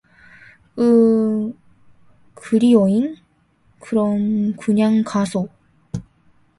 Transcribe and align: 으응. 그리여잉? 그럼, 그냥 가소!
으응. 0.79 1.53
그리여잉? 2.33 3.17
그럼, 3.79 4.53
그냥 4.53 5.03
가소! 5.05 5.47